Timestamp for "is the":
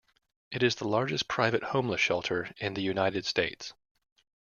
0.63-0.87